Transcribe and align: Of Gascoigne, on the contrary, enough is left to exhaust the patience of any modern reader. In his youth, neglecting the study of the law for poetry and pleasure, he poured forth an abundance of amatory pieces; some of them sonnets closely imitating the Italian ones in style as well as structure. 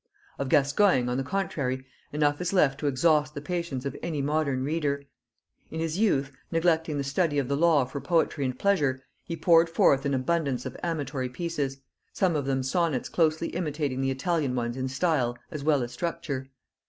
Of 0.39 0.49
Gascoigne, 0.49 1.07
on 1.09 1.17
the 1.17 1.23
contrary, 1.23 1.85
enough 2.11 2.41
is 2.41 2.53
left 2.53 2.79
to 2.79 2.87
exhaust 2.87 3.35
the 3.35 3.39
patience 3.41 3.85
of 3.85 3.95
any 4.01 4.19
modern 4.19 4.63
reader. 4.63 5.03
In 5.69 5.79
his 5.79 5.99
youth, 5.99 6.31
neglecting 6.51 6.97
the 6.97 7.03
study 7.03 7.37
of 7.37 7.47
the 7.47 7.55
law 7.55 7.85
for 7.85 8.01
poetry 8.01 8.43
and 8.45 8.57
pleasure, 8.57 9.03
he 9.23 9.35
poured 9.37 9.69
forth 9.69 10.03
an 10.03 10.15
abundance 10.15 10.65
of 10.65 10.75
amatory 10.81 11.29
pieces; 11.29 11.81
some 12.13 12.35
of 12.35 12.45
them 12.45 12.63
sonnets 12.63 13.09
closely 13.09 13.49
imitating 13.49 14.01
the 14.01 14.09
Italian 14.09 14.55
ones 14.55 14.75
in 14.75 14.87
style 14.87 15.37
as 15.51 15.63
well 15.63 15.83
as 15.83 15.91
structure. 15.91 16.49